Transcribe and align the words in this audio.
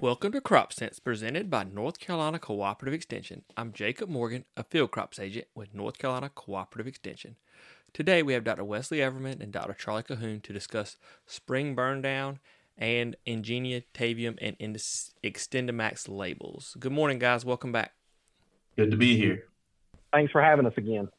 Welcome 0.00 0.32
to 0.32 0.40
Crop 0.40 0.72
Sense, 0.72 0.98
presented 0.98 1.50
by 1.50 1.62
North 1.62 2.00
Carolina 2.00 2.38
Cooperative 2.38 2.94
Extension. 2.94 3.42
I'm 3.54 3.70
Jacob 3.70 4.08
Morgan, 4.08 4.46
a 4.56 4.64
field 4.64 4.92
crops 4.92 5.18
agent 5.18 5.48
with 5.54 5.74
North 5.74 5.98
Carolina 5.98 6.30
Cooperative 6.34 6.86
Extension. 6.86 7.36
Today 7.92 8.22
we 8.22 8.32
have 8.32 8.42
Dr. 8.42 8.64
Wesley 8.64 9.00
Everman 9.00 9.42
and 9.42 9.52
Dr. 9.52 9.74
Charlie 9.74 10.02
Cahoon 10.02 10.42
to 10.44 10.54
discuss 10.54 10.96
spring 11.26 11.74
burn 11.74 12.00
down 12.00 12.38
and 12.78 13.14
Engenia, 13.26 13.84
Tavium, 13.92 14.38
and 14.40 14.56
XtendiMax 14.58 16.08
labels. 16.08 16.78
Good 16.80 16.92
morning, 16.92 17.18
guys. 17.18 17.44
Welcome 17.44 17.70
back. 17.70 17.92
Good 18.78 18.92
to 18.92 18.96
be 18.96 19.18
here. 19.18 19.48
Thanks 20.14 20.32
for 20.32 20.40
having 20.40 20.64
us 20.64 20.78
again. 20.78 21.10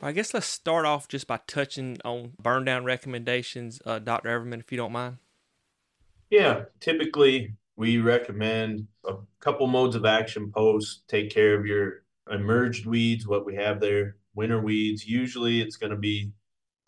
I 0.00 0.12
guess 0.12 0.32
let's 0.32 0.46
start 0.46 0.86
off 0.86 1.06
just 1.06 1.26
by 1.26 1.40
touching 1.46 1.98
on 2.02 2.32
burn 2.42 2.64
down 2.64 2.86
recommendations, 2.86 3.82
uh, 3.84 3.98
Dr. 3.98 4.30
Everman, 4.30 4.60
if 4.60 4.72
you 4.72 4.78
don't 4.78 4.92
mind. 4.92 5.18
Yeah, 6.30 6.64
typically 6.80 7.52
we 7.76 7.98
recommend 7.98 8.86
a 9.06 9.14
couple 9.40 9.66
modes 9.66 9.96
of 9.96 10.04
action 10.04 10.50
post, 10.50 11.02
take 11.08 11.30
care 11.30 11.58
of 11.58 11.66
your 11.66 12.04
emerged 12.30 12.86
weeds, 12.86 13.26
what 13.26 13.44
we 13.44 13.54
have 13.54 13.80
there, 13.80 14.16
winter 14.34 14.60
weeds. 14.60 15.06
Usually 15.06 15.60
it's 15.60 15.76
going 15.76 15.90
to 15.90 15.98
be 15.98 16.32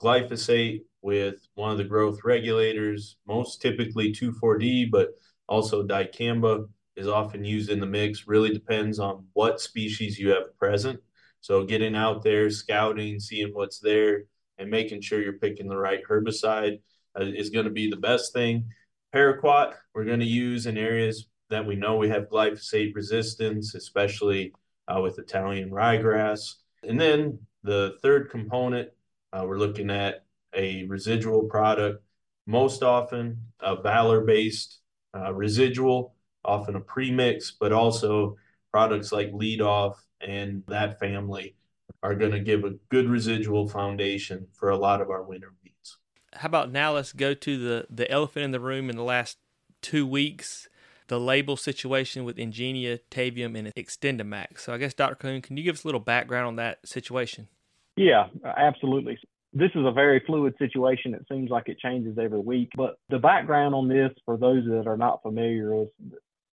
glyphosate 0.02 0.80
with 1.02 1.36
one 1.54 1.70
of 1.70 1.78
the 1.78 1.84
growth 1.84 2.20
regulators, 2.24 3.16
most 3.26 3.60
typically 3.60 4.12
2,4-D, 4.12 4.86
but 4.86 5.10
also 5.48 5.86
dicamba 5.86 6.66
is 6.96 7.06
often 7.06 7.44
used 7.44 7.70
in 7.70 7.80
the 7.80 7.86
mix. 7.86 8.26
Really 8.26 8.50
depends 8.50 8.98
on 8.98 9.26
what 9.34 9.60
species 9.60 10.18
you 10.18 10.30
have 10.30 10.56
present. 10.58 11.00
So 11.40 11.64
getting 11.64 11.94
out 11.94 12.22
there, 12.22 12.50
scouting, 12.50 13.20
seeing 13.20 13.50
what's 13.52 13.78
there, 13.78 14.24
and 14.58 14.70
making 14.70 15.02
sure 15.02 15.22
you're 15.22 15.34
picking 15.34 15.68
the 15.68 15.76
right 15.76 16.00
herbicide 16.08 16.80
uh, 17.18 17.24
is 17.24 17.50
going 17.50 17.66
to 17.66 17.70
be 17.70 17.88
the 17.88 17.96
best 17.96 18.32
thing. 18.32 18.68
Paraquat, 19.14 19.74
we're 19.94 20.04
going 20.04 20.20
to 20.20 20.26
use 20.26 20.66
in 20.66 20.76
areas 20.76 21.28
that 21.48 21.66
we 21.66 21.76
know 21.76 21.96
we 21.96 22.08
have 22.10 22.28
glyphosate 22.28 22.94
resistance, 22.94 23.74
especially 23.74 24.52
uh, 24.86 25.00
with 25.00 25.18
Italian 25.18 25.70
ryegrass. 25.70 26.54
And 26.82 27.00
then 27.00 27.38
the 27.62 27.96
third 28.02 28.30
component, 28.30 28.90
uh, 29.32 29.44
we're 29.46 29.58
looking 29.58 29.90
at 29.90 30.24
a 30.54 30.84
residual 30.84 31.44
product, 31.44 32.02
most 32.46 32.82
often 32.82 33.38
a 33.60 33.80
Valor 33.80 34.22
based 34.22 34.80
uh, 35.16 35.32
residual, 35.32 36.14
often 36.44 36.76
a 36.76 36.80
premix, 36.80 37.50
but 37.58 37.72
also 37.72 38.36
products 38.70 39.10
like 39.10 39.30
Lead 39.32 39.62
Off 39.62 40.02
and 40.20 40.62
that 40.68 40.98
family 40.98 41.54
are 42.02 42.14
going 42.14 42.32
to 42.32 42.40
give 42.40 42.64
a 42.64 42.74
good 42.90 43.08
residual 43.08 43.68
foundation 43.68 44.46
for 44.52 44.70
a 44.70 44.76
lot 44.76 45.00
of 45.00 45.10
our 45.10 45.22
winter 45.22 45.54
weeds. 45.62 45.98
How 46.38 46.46
about 46.46 46.70
now 46.70 46.94
let's 46.94 47.12
go 47.12 47.34
to 47.34 47.58
the, 47.58 47.86
the 47.90 48.10
elephant 48.10 48.44
in 48.44 48.50
the 48.52 48.60
room 48.60 48.90
in 48.90 48.96
the 48.96 49.02
last 49.02 49.38
two 49.82 50.06
weeks 50.06 50.68
the 51.08 51.18
label 51.18 51.56
situation 51.56 52.24
with 52.24 52.36
Engenia, 52.36 53.00
Tavium, 53.10 53.56
and 53.56 53.74
XtendiMax. 53.74 54.60
So 54.60 54.72
I 54.72 54.78
guess 54.78 54.94
Dr. 54.94 55.16
Cahoon, 55.16 55.42
can 55.42 55.56
you 55.56 55.64
give 55.64 55.74
us 55.74 55.84
a 55.84 55.88
little 55.88 56.00
background 56.00 56.46
on 56.46 56.56
that 56.56 56.86
situation? 56.86 57.48
Yeah, 57.96 58.28
absolutely. 58.44 59.18
This 59.52 59.70
is 59.74 59.84
a 59.84 59.90
very 59.90 60.22
fluid 60.26 60.54
situation. 60.58 61.14
It 61.14 61.24
seems 61.30 61.50
like 61.50 61.68
it 61.68 61.78
changes 61.78 62.18
every 62.18 62.38
week. 62.38 62.68
But 62.76 62.98
the 63.08 63.18
background 63.18 63.74
on 63.74 63.88
this, 63.88 64.10
for 64.24 64.36
those 64.36 64.64
that 64.66 64.86
are 64.86 64.98
not 64.98 65.22
familiar, 65.22 65.82
is 65.82 65.88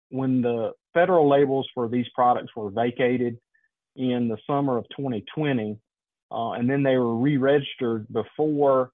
when 0.09 0.41
the 0.41 0.72
federal 0.94 1.30
labels 1.30 1.69
for 1.73 1.88
these 1.88 2.07
products 2.16 2.52
were 2.55 2.72
vacated 2.72 3.38
in 3.95 4.27
the 4.27 4.38
summer 4.47 4.77
of 4.77 4.85
2020, 4.97 5.77
uh, 6.31 6.52
and 6.52 6.69
then 6.69 6.81
they 6.83 6.97
were 6.97 7.16
re-registered 7.16 8.07
before 8.11 8.91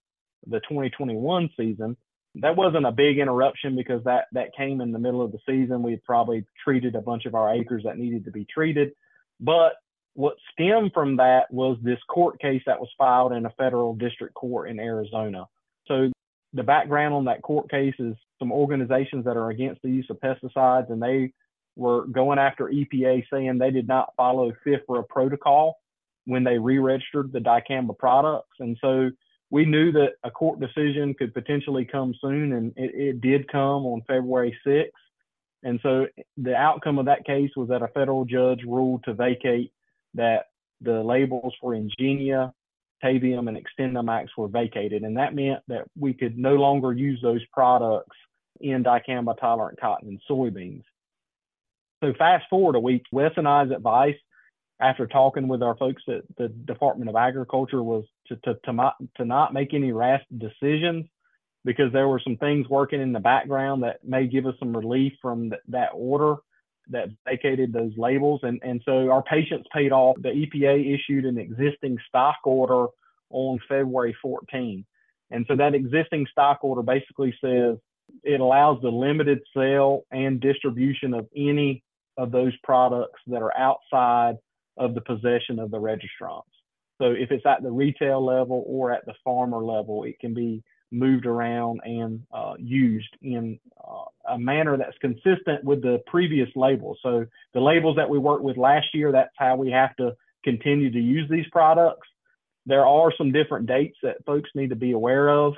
the 0.48 0.60
2021 0.62 1.50
season. 1.58 1.98
That 2.36 2.58
wasn't 2.58 2.86
a 2.86 2.92
big 2.92 3.18
interruption 3.18 3.76
because 3.76 4.04
that 4.04 4.26
that 4.34 4.56
came 4.56 4.82
in 4.82 4.92
the 4.92 5.00
middle 5.00 5.22
of 5.22 5.32
the 5.32 5.40
season. 5.48 5.84
We 5.84 5.96
probably 6.06 6.46
treated 6.64 6.96
a 6.96 7.02
bunch 7.02 7.26
of 7.26 7.36
our 7.36 7.54
acres 7.54 7.84
that 7.86 7.98
needed 7.98 8.26
to 8.26 8.32
be 8.32 8.46
treated, 8.46 8.92
but 9.40 9.74
what 10.16 10.36
stemmed 10.54 10.92
from 10.94 11.18
that 11.18 11.52
was 11.52 11.78
this 11.82 12.00
court 12.10 12.40
case 12.40 12.62
that 12.66 12.80
was 12.80 12.90
filed 12.98 13.34
in 13.34 13.46
a 13.46 13.54
federal 13.58 13.94
district 13.94 14.34
court 14.34 14.70
in 14.70 14.80
Arizona. 14.80 15.46
So 15.88 16.10
the 16.54 16.64
background 16.64 17.14
on 17.14 17.26
that 17.26 17.42
court 17.42 17.70
case 17.70 17.94
is 18.00 18.16
some 18.40 18.52
organizations 18.52 19.26
that 19.26 19.36
are 19.36 19.50
against 19.50 19.82
the 19.82 19.90
use 19.90 20.08
of 20.10 20.20
pesticides, 20.22 20.90
and 20.90 21.02
they 21.02 21.34
were 21.76 22.06
going 22.08 22.40
after 22.40 22.70
EPA 22.70 23.26
saying 23.32 23.58
they 23.58 23.72
did 23.72 23.90
not 23.90 24.14
follow 24.16 24.54
FIFRA 24.66 25.08
protocol 25.10 25.78
when 26.26 26.46
they 26.46 26.58
re-registered 26.58 27.34
the 27.34 27.40
dicamba 27.40 27.98
products. 27.98 28.56
And 28.60 28.78
so 28.80 29.10
we 29.52 29.66
knew 29.66 29.92
that 29.92 30.14
a 30.24 30.32
court 30.32 30.60
decision 30.60 31.14
could 31.14 31.34
potentially 31.34 31.86
come 31.86 32.14
soon, 32.22 32.54
and 32.54 32.74
it, 32.76 32.92
it 32.96 33.22
did 33.22 33.48
come 33.52 33.86
on 33.86 34.02
February 34.08 34.58
6th. 34.66 34.90
And 35.64 35.80
so 35.82 36.08
the 36.38 36.56
outcome 36.56 37.00
of 37.00 37.06
that 37.06 37.26
case 37.26 37.52
was 37.56 37.70
that 37.70 37.82
a 37.82 37.88
federal 37.90 38.26
judge 38.26 38.62
ruled 38.66 39.04
to 39.06 39.14
vacate 39.14 39.72
that 40.14 40.46
the 40.82 41.02
labels 41.02 41.54
for 41.60 41.74
Engenia, 41.74 42.52
Tavium, 43.04 43.48
and 43.48 43.58
XtendiMax 43.58 44.28
were 44.38 44.48
vacated. 44.48 45.04
And 45.04 45.18
that 45.18 45.34
meant 45.34 45.62
that 45.68 45.86
we 45.98 46.14
could 46.14 46.38
no 46.38 46.56
longer 46.56 46.94
use 46.94 47.20
those 47.22 47.44
products 47.52 48.16
in 48.62 48.84
dicamba 48.84 49.38
tolerant 49.38 49.80
cotton 49.80 50.10
and 50.10 50.22
soybeans. 50.30 50.84
So 52.04 52.14
fast 52.18 52.46
forward 52.50 52.76
a 52.76 52.80
week, 52.80 53.04
Wes 53.12 53.32
and 53.38 53.48
I's 53.48 53.72
advice 53.72 54.16
after 54.80 55.08
talking 55.08 55.48
with 55.48 55.64
our 55.64 55.78
folks 55.78 56.04
at 56.08 56.24
the 56.38 56.50
Department 56.50 57.10
of 57.10 57.16
Agriculture 57.16 57.82
was 57.82 58.04
to, 58.28 58.36
to, 58.38 58.56
to, 58.66 58.74
not, 58.74 58.96
to 59.18 59.26
not 59.26 59.54
make 59.54 59.74
any 59.74 59.92
rash 59.92 60.22
decisions 60.38 61.06
because 61.64 61.92
there 61.94 62.08
were 62.08 62.22
some 62.24 62.38
things 62.38 62.68
working 62.70 63.02
in 63.02 63.14
the 63.14 63.20
background 63.20 63.84
that 63.84 64.04
may 64.04 64.28
give 64.28 64.46
us 64.46 64.54
some 64.60 64.76
relief 64.76 65.14
from 65.22 65.50
th- 65.50 65.62
that 65.70 65.90
order 65.94 66.36
that 66.90 67.10
vacated 67.26 67.74
those 67.74 67.94
labels. 67.98 68.42
And, 68.44 68.60
and 68.64 68.82
so 68.86 69.10
our 69.10 69.24
patience 69.24 69.66
paid 69.74 69.92
off. 69.92 70.18
The 70.22 70.30
EPA 70.30 70.94
issued 70.94 71.26
an 71.26 71.40
existing 71.40 71.98
stock 72.08 72.38
order 72.44 72.88
on 73.32 73.60
February 73.68 74.16
14. 74.22 74.86
And 75.32 75.46
so 75.48 75.56
that 75.56 75.74
existing 75.74 76.28
stock 76.32 76.60
order 76.64 76.84
basically 76.84 77.34
says 77.44 77.78
it 78.24 78.40
allows 78.40 78.82
the 78.82 78.90
limited 78.90 79.40
sale 79.56 80.04
and 80.12 80.40
distribution 80.40 81.14
of 81.14 81.28
any 81.36 81.84
of 82.18 82.32
those 82.32 82.54
products 82.64 83.20
that 83.28 83.42
are 83.42 83.58
outside 83.58 84.36
of 84.78 84.96
the 84.96 85.02
possession 85.02 85.60
of 85.60 85.72
the 85.72 85.78
registrants. 85.78 86.44
So 86.98 87.12
if 87.12 87.32
it's 87.32 87.46
at 87.46 87.62
the 87.62 87.72
retail 87.72 88.24
level 88.24 88.64
or 88.68 88.92
at 88.92 89.06
the 89.06 89.14
farmer 89.24 89.64
level, 89.64 90.04
it 90.04 90.20
can 90.20 90.34
be 90.34 90.64
moved 90.92 91.26
around 91.26 91.82
and 91.84 92.24
uh, 92.34 92.54
used 92.58 93.10
in 93.22 93.60
uh, 93.86 94.34
a 94.34 94.38
manner 94.38 94.78
that's 94.78 94.98
consistent 95.00 95.64
with 95.64 95.82
the 95.82 96.02
previous 96.08 96.50
labels. 96.56 96.98
So 97.04 97.26
the 97.54 97.60
labels 97.60 97.98
that 97.98 98.10
we 98.10 98.18
worked 98.18 98.44
with 98.44 98.58
last 98.58 98.88
year, 98.94 99.12
that's 99.12 99.34
how 99.38 99.56
we 99.56 99.72
have 99.72 99.96
to 99.98 100.16
continue 100.44 100.92
to 100.92 101.00
use 101.00 101.30
these 101.30 101.48
products. 101.52 102.08
There 102.66 102.86
are 102.86 103.12
some 103.18 103.32
different 103.32 103.68
dates 103.68 103.98
that 104.04 104.24
folks 104.26 104.50
need 104.56 104.70
to 104.70 104.76
be 104.76 104.92
aware 104.92 105.30
of. 105.30 105.54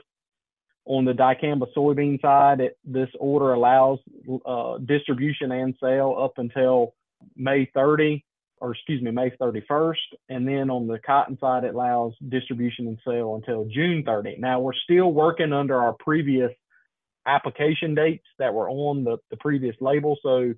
On 0.85 1.03
the 1.03 1.13
dicamba 1.13 1.67
soybean 1.75 2.19
side, 2.21 2.61
it, 2.61 2.77
this 2.85 3.09
order 3.19 3.53
allows 3.53 3.99
uh, 4.45 4.77
distribution 4.79 5.51
and 5.51 5.75
sale 5.81 6.15
up 6.17 6.33
until 6.37 6.93
May 7.35 7.69
30 7.73 8.23
or 8.59 8.73
excuse 8.73 9.01
me, 9.01 9.11
May 9.11 9.29
31st. 9.31 9.95
And 10.29 10.47
then 10.47 10.69
on 10.69 10.87
the 10.87 10.99
cotton 10.99 11.37
side, 11.39 11.63
it 11.63 11.73
allows 11.73 12.13
distribution 12.29 12.87
and 12.87 12.99
sale 13.05 13.35
until 13.35 13.65
June 13.65 14.03
30. 14.05 14.37
Now 14.39 14.59
we're 14.59 14.73
still 14.73 15.11
working 15.11 15.53
under 15.53 15.75
our 15.75 15.93
previous 15.93 16.51
application 17.25 17.93
dates 17.93 18.25
that 18.39 18.53
were 18.53 18.69
on 18.69 19.03
the, 19.03 19.17
the 19.29 19.37
previous 19.37 19.75
label. 19.81 20.17
So 20.23 20.53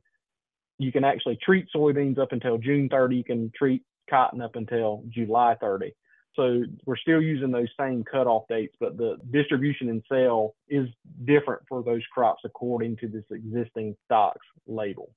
you 0.78 0.92
can 0.92 1.04
actually 1.04 1.38
treat 1.44 1.68
soybeans 1.76 2.20
up 2.20 2.32
until 2.32 2.58
June 2.58 2.90
30. 2.90 3.16
You 3.16 3.24
can 3.24 3.52
treat 3.56 3.84
cotton 4.09 4.42
up 4.42 4.56
until 4.56 5.04
July 5.09 5.56
30. 5.59 5.94
So 6.36 6.64
we're 6.86 6.98
still 6.98 7.22
using 7.22 7.52
those 7.52 7.68
same 7.78 8.04
cutoff 8.09 8.44
dates, 8.48 8.76
but 8.80 8.98
the 8.98 9.18
distribution 9.32 9.90
and 9.90 10.02
sale 10.09 10.56
is 10.70 10.88
different 11.26 11.64
for 11.68 11.84
those 11.84 12.03
crops 12.14 12.44
according 12.46 12.97
to 12.97 13.08
this 13.08 13.26
existing 13.32 13.96
stocks 14.06 14.46
label. 14.68 15.12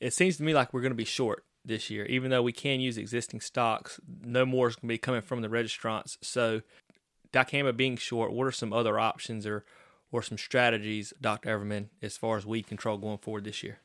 It 0.00 0.12
seems 0.12 0.36
to 0.36 0.42
me 0.42 0.54
like 0.54 0.72
we're 0.72 0.82
going 0.82 0.92
to 0.92 0.96
be 0.96 1.04
short 1.04 1.44
this 1.64 1.90
year, 1.90 2.04
even 2.06 2.30
though 2.30 2.42
we 2.42 2.52
can 2.52 2.80
use 2.80 2.96
existing 2.96 3.40
stocks. 3.40 4.00
No 4.24 4.46
more 4.46 4.68
is 4.68 4.76
going 4.76 4.88
to 4.88 4.94
be 4.94 4.98
coming 4.98 5.20
from 5.20 5.42
the 5.42 5.48
registrants. 5.48 6.16
So, 6.22 6.62
dicamba 7.32 7.76
being 7.76 7.96
short, 7.96 8.32
what 8.32 8.46
are 8.46 8.52
some 8.52 8.72
other 8.72 8.98
options 8.98 9.46
or 9.46 9.64
or 10.12 10.22
some 10.22 10.38
strategies, 10.38 11.12
Dr. 11.20 11.56
Everman, 11.56 11.86
as 12.02 12.16
far 12.16 12.36
as 12.36 12.44
weed 12.44 12.66
control 12.66 12.98
going 12.98 13.18
forward 13.18 13.44
this 13.44 13.62
year? 13.62 13.78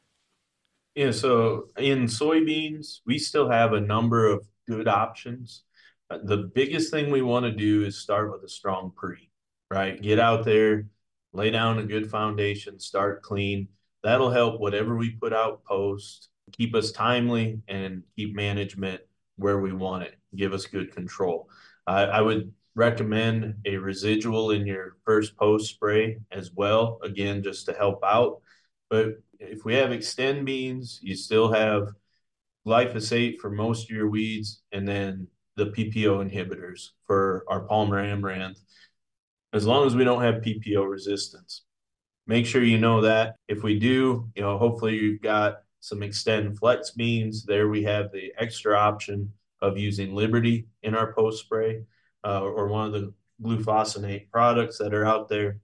Yeah, 0.95 1.12
so 1.12 1.68
in 1.77 2.06
soybeans, 2.06 3.01
we 3.06 3.19
still 3.19 3.50
have 3.50 3.74
a 3.74 3.81
number 3.81 4.25
of 4.25 4.48
good 4.68 4.88
options. 4.88 5.63
Uh, 6.10 6.19
the 6.24 6.50
biggest 6.56 6.89
thing 6.89 7.12
we 7.12 7.21
want 7.21 7.45
to 7.45 7.51
do 7.51 7.83
is 7.83 7.98
start 7.98 8.31
with 8.31 8.44
a 8.44 8.50
strong 8.50 8.92
pre, 8.95 9.30
right? 9.69 10.01
Get 10.01 10.19
out 10.19 10.45
there, 10.45 10.88
lay 11.33 11.51
down 11.51 11.80
a 11.80 11.83
good 11.83 12.10
foundation, 12.10 12.80
start 12.80 13.21
clean. 13.21 13.68
That'll 14.04 14.31
help 14.31 14.60
whatever 14.60 14.95
we 14.95 15.12
put 15.12 15.33
out 15.33 15.63
post 15.63 16.30
keep 16.51 16.75
us 16.75 16.92
timely 16.92 17.62
and 17.68 18.03
keep 18.15 18.36
management 18.36 19.01
where 19.38 19.59
we 19.59 19.74
want 19.74 20.03
it, 20.03 20.15
give 20.36 20.53
us 20.53 20.65
good 20.65 20.94
control. 20.94 21.50
Uh, 21.88 22.07
I 22.12 22.21
would 22.21 22.51
recommend 22.75 23.56
a 23.65 23.77
residual 23.77 24.51
in 24.51 24.65
your 24.65 24.97
first 25.06 25.36
post 25.38 25.74
spray 25.74 26.18
as 26.31 26.51
well, 26.53 27.00
again, 27.03 27.44
just 27.44 27.65
to 27.65 27.74
help 27.74 28.03
out. 28.03 28.42
But 28.89 29.21
if 29.39 29.65
we 29.65 29.75
have 29.75 29.89
Xtend 29.89 30.45
beans, 30.45 31.00
you 31.01 31.15
still 31.15 31.51
have 31.51 31.89
glyphosate 32.65 33.39
for 33.39 33.50
most 33.50 33.89
of 33.89 33.95
your 33.95 34.09
weeds, 34.09 34.62
and 34.71 34.88
then 34.88 35.27
the 35.56 35.68
PPO 35.68 36.30
inhibitors 36.30 36.89
for 37.06 37.45
our 37.47 37.62
Palmer 37.62 38.00
amaranth, 38.00 38.59
as 39.53 39.65
long 39.65 39.86
as 39.86 39.95
we 39.95 40.03
don't 40.03 40.21
have 40.21 40.42
PPO 40.42 40.89
resistance. 40.89 41.63
Make 42.27 42.45
sure 42.45 42.63
you 42.63 42.80
know 42.80 43.01
that. 43.01 43.36
If 43.47 43.63
we 43.63 43.80
do, 43.80 44.30
you 44.36 44.42
know, 44.42 44.57
hopefully 44.57 44.95
you've 44.95 45.21
got 45.21 45.57
some 45.86 46.00
XtendFlex 46.00 46.96
beans. 46.96 47.46
There 47.46 47.68
we 47.68 47.84
have 47.84 48.12
the 48.12 48.34
extra 48.40 48.76
option 48.76 49.32
of 49.62 49.78
using 49.78 50.16
Liberty 50.16 50.66
in 50.82 50.96
our 50.96 51.14
post 51.14 51.44
spray 51.44 51.84
uh, 52.26 52.42
or 52.42 52.68
one 52.70 52.88
of 52.88 52.94
the 52.94 53.14
glufosinate 53.44 54.32
products 54.32 54.80
that 54.80 54.96
are 54.96 55.06
out 55.06 55.30
there. 55.30 55.60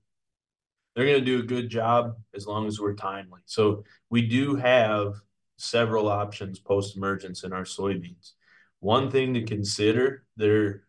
They're 0.94 1.08
going 1.08 1.20
to 1.20 1.26
do 1.26 1.40
a 1.40 1.44
good 1.44 1.70
job 1.70 2.18
as 2.36 2.46
long 2.46 2.68
as 2.68 2.80
we're 2.80 2.94
timely. 2.94 3.42
So 3.46 3.84
we 4.12 4.28
do 4.28 4.56
have 4.58 5.16
several 5.58 6.08
options 6.08 6.60
post 6.60 6.96
emergence 6.96 7.44
in 7.44 7.52
our 7.52 7.64
soybeans. 7.64 8.34
One 8.80 9.10
thing 9.10 9.34
to 9.34 9.44
consider 9.44 10.26
there 10.38 10.84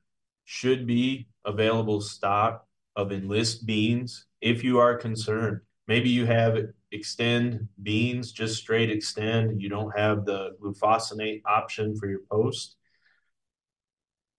should 0.45 0.87
be 0.87 1.29
available 1.47 2.03
stock 2.03 2.67
of 2.97 3.13
enlist 3.13 3.65
beans 3.65 4.27
if 4.43 4.63
you 4.63 4.79
are 4.79 4.95
concerned. 4.95 5.61
Maybe 5.89 6.11
you 6.11 6.27
have 6.27 6.59
Xtend 6.93 7.69
beans, 7.83 8.33
just 8.33 8.57
straight 8.57 8.91
Xtend. 8.91 9.61
you 9.61 9.69
don't 9.69 9.97
have 9.97 10.25
the 10.25 10.57
glufosinate 10.61 11.43
option 11.47 11.97
for 11.97 12.09
your 12.09 12.21
post. 12.31 12.77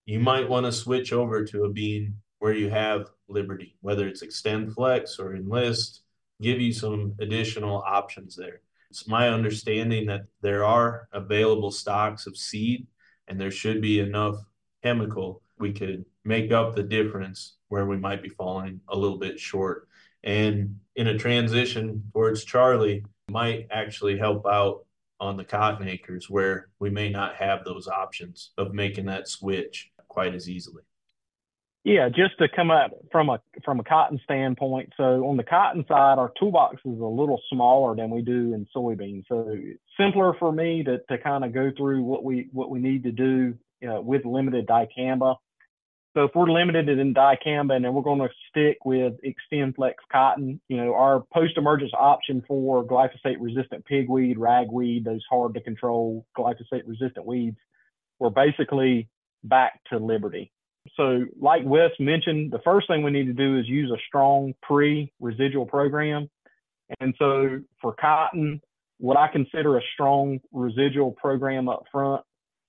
You 0.06 0.20
might 0.20 0.48
want 0.48 0.66
to 0.66 0.72
switch 0.72 1.12
over 1.12 1.44
to 1.44 1.64
a 1.64 1.70
bean 1.70 2.16
where 2.38 2.52
you 2.52 2.68
have 2.70 3.10
Liberty, 3.28 3.76
whether 3.80 4.06
it's 4.06 4.22
XtendFlex 4.22 5.18
or 5.18 5.34
Enlist, 5.34 6.02
give 6.42 6.60
you 6.60 6.72
some 6.72 7.14
additional 7.20 7.82
options 7.86 8.36
there. 8.36 8.60
It's 8.90 9.08
my 9.08 9.30
understanding 9.30 10.06
that 10.06 10.26
there 10.42 10.64
are 10.64 11.08
available 11.12 11.70
stocks 11.70 12.26
of 12.26 12.36
seed 12.36 12.86
and 13.28 13.40
there 13.40 13.50
should 13.50 13.80
be 13.80 14.00
enough 14.00 14.36
chemical 14.82 15.42
we 15.58 15.72
could 15.72 16.04
make 16.24 16.52
up 16.52 16.74
the 16.74 16.82
difference 16.82 17.56
where 17.68 17.86
we 17.86 17.96
might 17.96 18.22
be 18.22 18.28
falling 18.28 18.80
a 18.88 18.96
little 18.96 19.18
bit 19.18 19.38
short. 19.38 19.88
And 20.24 20.80
in 20.96 21.06
a 21.06 21.18
transition 21.18 22.02
towards 22.12 22.44
Charlie, 22.44 23.04
might 23.30 23.68
actually 23.70 24.18
help 24.18 24.46
out 24.46 24.84
on 25.20 25.36
the 25.36 25.44
cotton 25.44 25.88
acres 25.88 26.28
where 26.28 26.68
we 26.80 26.90
may 26.90 27.08
not 27.08 27.36
have 27.36 27.64
those 27.64 27.86
options 27.88 28.50
of 28.58 28.74
making 28.74 29.06
that 29.06 29.28
switch 29.28 29.90
quite 30.08 30.34
as 30.34 30.48
easily. 30.48 30.82
Yeah, 31.84 32.08
just 32.08 32.38
to 32.38 32.48
come 32.48 32.70
up 32.70 32.92
from 33.12 33.28
a 33.28 33.40
from 33.62 33.78
a 33.78 33.84
cotton 33.84 34.18
standpoint. 34.24 34.94
So 34.96 35.26
on 35.26 35.36
the 35.36 35.42
cotton 35.42 35.84
side, 35.86 36.18
our 36.18 36.32
toolbox 36.38 36.76
is 36.76 36.98
a 36.98 37.04
little 37.04 37.40
smaller 37.52 37.94
than 37.94 38.08
we 38.08 38.22
do 38.22 38.54
in 38.54 38.66
soybeans. 38.74 39.24
So 39.28 39.54
simpler 39.98 40.34
for 40.38 40.50
me 40.50 40.82
to, 40.84 40.98
to 41.10 41.18
kind 41.18 41.44
of 41.44 41.52
go 41.52 41.70
through 41.76 42.02
what 42.02 42.24
we 42.24 42.48
what 42.52 42.70
we 42.70 42.80
need 42.80 43.02
to 43.04 43.12
do 43.12 43.54
you 43.84 43.88
know, 43.90 44.00
with 44.00 44.24
limited 44.24 44.66
dicamba. 44.66 45.36
So 46.14 46.22
if 46.22 46.30
we're 46.32 46.48
limited 46.48 46.88
in 46.88 47.12
dicamba 47.12 47.74
and 47.74 47.92
we're 47.92 48.02
going 48.02 48.20
to 48.20 48.28
stick 48.48 48.78
with 48.84 49.14
XtendFlex 49.24 49.94
cotton, 50.12 50.60
you 50.68 50.76
know, 50.76 50.94
our 50.94 51.24
post-emergence 51.32 51.90
option 51.92 52.42
for 52.46 52.84
glyphosate-resistant 52.84 53.84
pigweed, 53.84 54.38
ragweed, 54.38 55.04
those 55.04 55.24
hard 55.28 55.54
to 55.54 55.60
control 55.60 56.24
glyphosate-resistant 56.38 57.26
weeds, 57.26 57.56
we're 58.20 58.30
basically 58.30 59.08
back 59.42 59.80
to 59.90 59.98
Liberty. 59.98 60.52
So, 60.96 61.24
like 61.40 61.62
Wes 61.64 61.90
mentioned, 61.98 62.52
the 62.52 62.60
first 62.62 62.86
thing 62.86 63.02
we 63.02 63.10
need 63.10 63.26
to 63.26 63.32
do 63.32 63.58
is 63.58 63.66
use 63.66 63.90
a 63.90 64.00
strong 64.06 64.54
pre-residual 64.62 65.66
program. 65.66 66.30
And 67.00 67.14
so, 67.18 67.60
for 67.80 67.92
cotton, 67.94 68.60
what 68.98 69.16
I 69.16 69.26
consider 69.28 69.78
a 69.78 69.82
strong 69.94 70.38
residual 70.52 71.10
program 71.10 71.68
up 71.68 71.84
front 71.90 72.22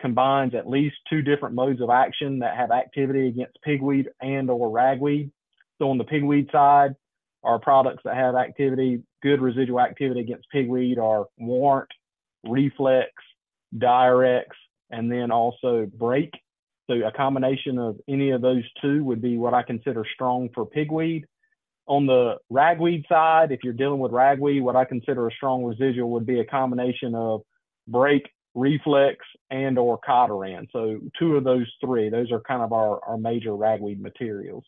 combines 0.06 0.54
at 0.54 0.70
least 0.70 0.96
two 1.10 1.24
different 1.24 1.56
modes 1.56 1.82
of 1.82 1.90
action 1.90 2.38
that 2.38 2.56
have 2.56 2.70
activity 2.70 3.28
against 3.28 3.58
pigweed 3.68 4.06
and 4.22 4.52
or 4.52 4.70
ragweed. 4.70 5.32
So 5.80 5.90
on 5.90 5.98
the 5.98 6.04
pigweed 6.04 6.52
side, 6.52 6.96
our 7.44 7.58
products 7.58 8.04
that 8.06 8.16
have 8.16 8.36
activity, 8.36 9.02
good 9.24 9.42
residual 9.42 9.80
activity 9.80 10.20
against 10.20 10.46
pigweed 10.54 11.00
are 11.00 11.26
Warrant, 11.40 11.90
Reflex, 12.48 13.10
Direx, 13.76 14.46
and 14.92 15.12
then 15.12 15.32
also 15.32 15.90
Brake. 15.98 16.36
So 16.86 16.94
a 17.04 17.12
combination 17.12 17.80
of 17.80 17.98
any 18.08 18.30
of 18.30 18.44
those 18.44 18.64
two 18.84 19.04
would 19.06 19.24
be 19.24 19.40
what 19.40 19.56
I 19.56 19.64
consider 19.64 20.06
strong 20.14 20.50
for 20.54 20.68
pigweed. 20.68 21.26
On 21.88 22.06
the 22.06 22.36
ragweed 22.52 23.06
side, 23.10 23.52
if 23.52 23.62
you're 23.64 23.74
dealing 23.74 24.00
with 24.00 24.12
ragweed, 24.12 24.62
what 24.62 24.76
I 24.76 24.86
consider 24.86 25.28
a 25.28 25.32
strong 25.32 25.64
residual 25.64 26.12
would 26.12 26.28
be 26.28 26.42
a 26.42 26.46
combination 26.46 27.16
of 27.16 27.42
Brake, 27.88 28.30
Reflex, 28.56 29.18
and 29.52 29.78
or 29.78 30.00
Cotoran. 30.00 30.68
So 30.72 31.00
two 31.20 31.36
of 31.36 31.44
those 31.44 31.72
three, 31.84 32.10
those 32.10 32.32
are 32.32 32.40
kind 32.40 32.64
of 32.64 32.74
our, 32.74 33.04
our 33.06 33.18
major 33.18 33.56
ragweed 33.56 34.02
materials. 34.02 34.64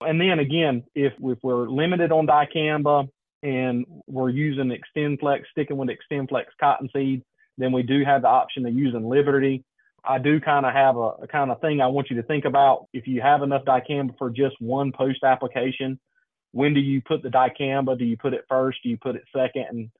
And 0.00 0.20
then 0.20 0.38
again, 0.38 0.84
if, 0.94 1.12
if 1.20 1.38
we're 1.42 1.68
limited 1.68 2.12
on 2.12 2.26
dicamba 2.26 3.08
and 3.42 3.84
we're 4.06 4.30
using 4.30 4.72
XtendFlex, 4.96 5.42
sticking 5.50 5.76
with 5.76 5.88
XtendFlex 5.88 6.44
cottonseed, 6.60 7.24
then 7.58 7.72
we 7.72 7.82
do 7.82 8.04
have 8.04 8.22
the 8.22 8.28
option 8.28 8.64
of 8.66 8.74
using 8.74 9.08
Liberty 9.08 9.64
I 10.04 10.18
do 10.18 10.40
kind 10.40 10.64
of 10.64 10.72
have 10.72 10.96
a, 10.96 11.10
a 11.22 11.28
kind 11.28 11.50
of 11.50 11.60
thing 11.60 11.80
I 11.80 11.86
want 11.86 12.08
you 12.10 12.16
to 12.16 12.22
think 12.22 12.44
about. 12.44 12.86
If 12.92 13.06
you 13.06 13.20
have 13.20 13.42
enough 13.42 13.64
dicamba 13.64 14.16
for 14.16 14.30
just 14.30 14.56
one 14.60 14.92
post 14.92 15.22
application, 15.22 15.98
when 16.52 16.72
do 16.72 16.80
you 16.80 17.02
put 17.02 17.22
the 17.22 17.28
dicamba? 17.28 17.98
Do 17.98 18.04
you 18.04 18.16
put 18.16 18.32
it 18.32 18.46
first? 18.48 18.78
Do 18.82 18.88
you 18.88 18.96
put 18.96 19.16
it 19.16 19.24
second? 19.36 19.66
And 19.68 19.90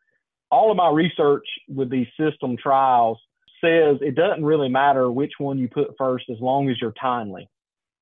all 0.50 0.70
of 0.70 0.76
my 0.76 0.90
research 0.90 1.46
with 1.68 1.90
these 1.90 2.06
system 2.18 2.56
trials 2.56 3.18
says 3.60 3.98
it 4.00 4.14
doesn't 4.14 4.44
really 4.44 4.68
matter 4.68 5.10
which 5.10 5.32
one 5.38 5.58
you 5.58 5.68
put 5.68 5.94
first 5.98 6.24
as 6.30 6.40
long 6.40 6.70
as 6.70 6.76
you're 6.80 6.94
timely. 7.00 7.48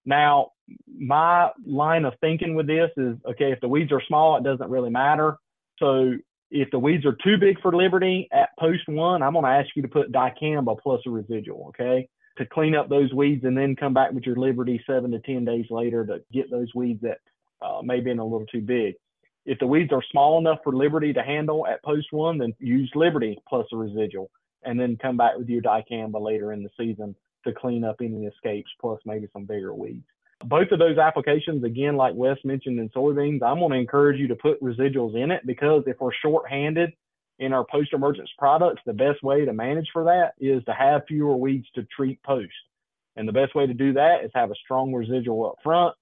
Now, 0.04 0.52
my 0.98 1.50
line 1.66 2.04
of 2.04 2.14
thinking 2.20 2.54
with 2.54 2.66
this 2.66 2.90
is 2.96 3.16
okay, 3.28 3.52
if 3.52 3.60
the 3.60 3.68
weeds 3.68 3.92
are 3.92 4.02
small, 4.06 4.36
it 4.36 4.44
doesn't 4.44 4.70
really 4.70 4.90
matter. 4.90 5.36
So 5.78 6.14
if 6.50 6.70
the 6.70 6.78
weeds 6.78 7.04
are 7.04 7.16
too 7.24 7.38
big 7.38 7.60
for 7.60 7.74
Liberty 7.74 8.28
at 8.32 8.50
post 8.58 8.88
one, 8.88 9.22
I'm 9.22 9.32
going 9.32 9.44
to 9.44 9.50
ask 9.50 9.68
you 9.74 9.82
to 9.82 9.88
put 9.88 10.12
dicamba 10.12 10.78
plus 10.80 11.00
a 11.06 11.10
residual, 11.10 11.68
okay, 11.68 12.08
to 12.38 12.46
clean 12.46 12.74
up 12.76 12.88
those 12.88 13.12
weeds 13.12 13.44
and 13.44 13.56
then 13.56 13.74
come 13.74 13.94
back 13.94 14.12
with 14.12 14.24
your 14.24 14.36
Liberty 14.36 14.82
seven 14.86 15.10
to 15.10 15.18
10 15.20 15.44
days 15.44 15.66
later 15.70 16.06
to 16.06 16.20
get 16.32 16.50
those 16.50 16.72
weeds 16.74 17.02
that 17.02 17.18
uh, 17.60 17.82
may 17.82 18.00
be 18.00 18.10
a 18.10 18.14
little 18.14 18.46
too 18.46 18.60
big. 18.60 18.94
If 19.46 19.60
the 19.60 19.66
weeds 19.66 19.92
are 19.92 20.02
small 20.10 20.38
enough 20.38 20.58
for 20.64 20.74
Liberty 20.74 21.12
to 21.12 21.22
handle 21.22 21.66
at 21.68 21.82
post 21.84 22.08
one, 22.10 22.38
then 22.38 22.52
use 22.58 22.90
Liberty 22.96 23.38
plus 23.48 23.66
a 23.72 23.76
residual 23.76 24.28
and 24.64 24.78
then 24.78 24.98
come 25.00 25.16
back 25.16 25.38
with 25.38 25.48
your 25.48 25.62
dicamba 25.62 26.20
later 26.20 26.52
in 26.52 26.64
the 26.64 26.70
season 26.76 27.14
to 27.44 27.52
clean 27.52 27.84
up 27.84 27.96
any 28.00 28.26
escapes 28.26 28.70
plus 28.80 29.00
maybe 29.06 29.28
some 29.32 29.44
bigger 29.44 29.72
weeds. 29.72 30.04
Both 30.44 30.72
of 30.72 30.80
those 30.80 30.98
applications, 30.98 31.62
again, 31.62 31.96
like 31.96 32.14
Wes 32.16 32.38
mentioned 32.44 32.80
in 32.80 32.88
soybeans, 32.90 33.42
I'm 33.42 33.60
going 33.60 33.70
to 33.70 33.78
encourage 33.78 34.18
you 34.18 34.26
to 34.28 34.34
put 34.34 34.60
residuals 34.60 35.14
in 35.14 35.30
it 35.30 35.46
because 35.46 35.84
if 35.86 35.96
we're 36.00 36.12
short-handed 36.12 36.92
in 37.38 37.52
our 37.52 37.64
post-emergence 37.70 38.30
products, 38.38 38.82
the 38.84 38.92
best 38.92 39.22
way 39.22 39.44
to 39.44 39.52
manage 39.52 39.88
for 39.92 40.04
that 40.04 40.32
is 40.40 40.64
to 40.64 40.72
have 40.72 41.02
fewer 41.06 41.36
weeds 41.36 41.66
to 41.76 41.86
treat 41.96 42.20
post. 42.24 42.52
And 43.14 43.28
the 43.28 43.32
best 43.32 43.54
way 43.54 43.66
to 43.66 43.74
do 43.74 43.92
that 43.92 44.24
is 44.24 44.30
have 44.34 44.50
a 44.50 44.56
strong 44.64 44.92
residual 44.92 45.46
up 45.46 45.56
front 45.62 45.94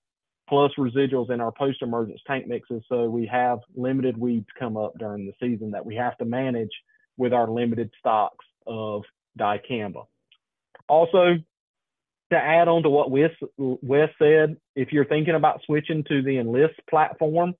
plus 0.49 0.73
residuals 0.79 1.31
in 1.31 1.41
our 1.41 1.53
post-emergence 1.53 2.21
tank 2.27 2.47
mixes 2.47 2.83
so 2.89 3.09
we 3.09 3.27
have 3.27 3.61
limited 3.75 4.17
weeds 4.17 4.47
come 4.59 4.77
up 4.77 4.93
during 4.99 5.27
the 5.27 5.33
season 5.41 5.71
that 5.71 5.85
we 5.85 5.95
have 5.95 6.17
to 6.19 6.25
manage 6.25 6.71
with 7.17 7.33
our 7.33 7.49
limited 7.49 7.91
stocks 7.99 8.45
of 8.67 9.03
dicamba. 9.39 10.07
Also, 10.89 11.37
to 12.31 12.37
add 12.37 12.69
on 12.69 12.83
to 12.83 12.91
what 12.91 13.11
Wes, 13.11 13.31
Wes 13.57 14.11
said, 14.19 14.57
if 14.75 14.93
you're 14.93 15.05
thinking 15.05 15.35
about 15.35 15.63
switching 15.65 16.05
to 16.05 16.23
the 16.23 16.39
Enlist 16.39 16.75
platform, 16.89 17.55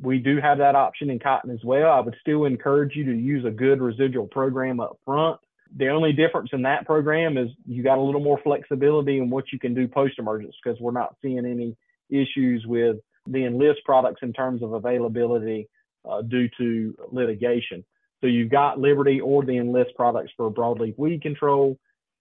we 0.00 0.18
do 0.18 0.40
have 0.40 0.58
that 0.58 0.74
option 0.74 1.10
in 1.10 1.18
cotton 1.18 1.50
as 1.50 1.62
well. 1.64 1.92
I 1.92 2.00
would 2.00 2.16
still 2.20 2.44
encourage 2.44 2.96
you 2.96 3.04
to 3.04 3.12
use 3.16 3.44
a 3.44 3.50
good 3.50 3.80
residual 3.80 4.26
program 4.26 4.80
up 4.80 4.98
front. 5.04 5.38
The 5.76 5.88
only 5.88 6.12
difference 6.12 6.50
in 6.52 6.62
that 6.62 6.86
program 6.86 7.36
is 7.36 7.48
you 7.66 7.82
got 7.82 7.98
a 7.98 8.00
little 8.00 8.20
more 8.20 8.40
flexibility 8.42 9.18
in 9.18 9.30
what 9.30 9.52
you 9.52 9.58
can 9.58 9.74
do 9.74 9.86
post 9.88 10.18
emergence 10.18 10.54
because 10.62 10.80
we're 10.80 10.92
not 10.92 11.16
seeing 11.22 11.44
any 11.44 11.76
issues 12.10 12.64
with 12.66 12.96
the 13.26 13.44
Enlist 13.44 13.80
products 13.84 14.20
in 14.22 14.32
terms 14.32 14.62
of 14.62 14.72
availability 14.72 15.68
uh, 16.08 16.22
due 16.22 16.48
to 16.58 16.94
litigation. 17.10 17.84
So 18.20 18.26
you've 18.28 18.50
got 18.50 18.78
Liberty 18.78 19.20
or 19.20 19.44
the 19.44 19.58
Enlist 19.58 19.94
products 19.96 20.32
for 20.36 20.50
broadleaf 20.50 20.96
weed 20.96 21.22
control. 21.22 21.78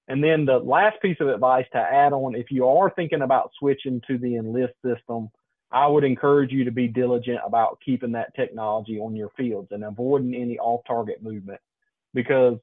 And 0.08 0.24
then 0.24 0.46
the 0.46 0.58
last 0.58 1.02
piece 1.02 1.18
of 1.20 1.30
advice 1.30 1.66
to 1.74 1.80
add 1.80 2.14
on, 2.14 2.36
if 2.36 2.52
you 2.52 2.68
are 2.68 2.92
thinking 2.92 3.22
about 3.22 3.52
switching 3.58 4.02
to 4.08 4.18
the 4.18 4.36
Enlist 4.36 4.74
system, 4.84 5.30
I 5.72 5.88
would 5.88 6.04
encourage 6.04 6.52
you 6.52 6.64
to 6.66 6.72
be 6.72 6.88
diligent 6.88 7.40
about 7.46 7.80
keeping 7.84 8.12
that 8.12 8.36
technology 8.36 9.00
on 9.00 9.16
your 9.16 9.30
fields 9.36 9.70
and 9.72 9.84
avoiding 9.84 10.36
any 10.36 10.60
off-target 10.60 11.24
movement, 11.24 11.60
because 12.14 12.58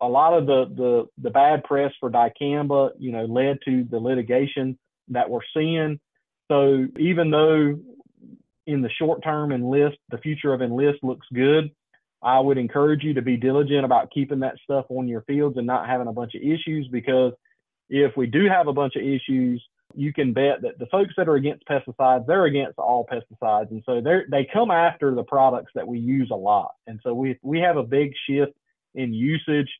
a 0.00 0.08
lot 0.08 0.34
of 0.34 0.46
the 0.46 0.66
the 0.76 1.06
the 1.22 1.30
bad 1.30 1.64
press 1.64 1.92
for 1.98 2.10
dicamba, 2.10 2.90
you 2.98 3.12
know, 3.12 3.24
led 3.24 3.58
to 3.64 3.84
the 3.90 3.98
litigation 3.98 4.78
that 5.08 5.28
we're 5.28 5.40
seeing. 5.54 5.98
So 6.48 6.86
even 6.98 7.30
though 7.30 7.78
in 8.66 8.82
the 8.82 8.90
short 8.98 9.22
term 9.22 9.52
enlist, 9.52 9.98
the 10.10 10.18
future 10.18 10.52
of 10.52 10.62
enlist 10.62 11.02
looks 11.02 11.26
good, 11.32 11.70
I 12.22 12.40
would 12.40 12.58
encourage 12.58 13.02
you 13.02 13.14
to 13.14 13.22
be 13.22 13.36
diligent 13.36 13.84
about 13.84 14.10
keeping 14.10 14.40
that 14.40 14.56
stuff 14.64 14.86
on 14.88 15.08
your 15.08 15.22
fields 15.22 15.56
and 15.56 15.66
not 15.66 15.86
having 15.88 16.08
a 16.08 16.12
bunch 16.12 16.34
of 16.34 16.42
issues 16.42 16.88
because 16.90 17.32
if 17.88 18.16
we 18.16 18.26
do 18.26 18.48
have 18.48 18.66
a 18.66 18.72
bunch 18.72 18.96
of 18.96 19.02
issues, 19.02 19.62
you 19.94 20.12
can 20.12 20.32
bet 20.32 20.62
that 20.62 20.78
the 20.78 20.86
folks 20.86 21.14
that 21.16 21.28
are 21.28 21.36
against 21.36 21.66
pesticides, 21.66 22.26
they're 22.26 22.46
against 22.46 22.78
all 22.78 23.06
pesticides. 23.06 23.70
And 23.70 23.82
so 23.86 24.00
they 24.00 24.22
they 24.30 24.48
come 24.52 24.70
after 24.70 25.14
the 25.14 25.22
products 25.22 25.72
that 25.74 25.86
we 25.86 25.98
use 25.98 26.30
a 26.32 26.36
lot. 26.36 26.72
And 26.86 27.00
so 27.02 27.14
we, 27.14 27.38
we 27.42 27.60
have 27.60 27.76
a 27.76 27.82
big 27.82 28.12
shift 28.28 28.52
in 28.94 29.14
usage. 29.14 29.70